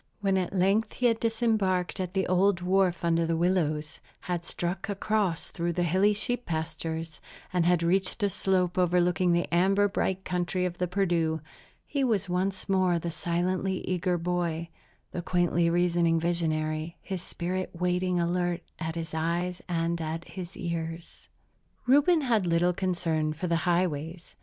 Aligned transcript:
When 0.19 0.35
at 0.35 0.51
length 0.51 0.93
he 0.93 1.05
had 1.05 1.19
disembarked 1.19 1.99
at 1.99 2.15
the 2.15 2.25
old 2.25 2.59
wharf 2.61 3.05
under 3.05 3.27
the 3.27 3.37
willows, 3.37 3.99
had 4.21 4.43
struck 4.43 4.89
across 4.89 5.51
through 5.51 5.73
the 5.73 5.83
hilly 5.83 6.15
sheep 6.15 6.47
pastures, 6.47 7.21
and 7.53 7.67
had 7.67 7.83
reached 7.83 8.23
a 8.23 8.29
slope 8.31 8.79
overlooking 8.79 9.31
the 9.31 9.45
amber 9.53 9.87
bright 9.87 10.25
country 10.25 10.65
of 10.65 10.79
the 10.79 10.87
Perdu, 10.87 11.39
he 11.85 12.03
was 12.03 12.27
once 12.27 12.67
more 12.67 12.97
the 12.97 13.11
silently 13.11 13.87
eager 13.87 14.17
boy, 14.17 14.69
the 15.11 15.21
quaintly 15.21 15.69
reasoning 15.69 16.19
visionary, 16.19 16.97
his 16.99 17.21
spirit 17.21 17.69
waiting 17.71 18.19
alert 18.19 18.63
at 18.79 18.95
his 18.95 19.13
eyes 19.13 19.61
and 19.69 20.01
at 20.01 20.29
his 20.29 20.57
ears. 20.57 21.27
Reuben 21.85 22.21
had 22.21 22.47
little 22.47 22.73
concern 22.73 23.33
for 23.33 23.45
the 23.45 23.55
highways. 23.69 24.33